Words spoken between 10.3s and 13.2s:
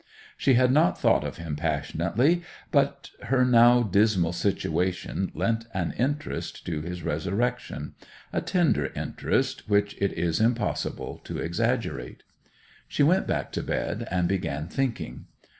impossible to exaggerate. She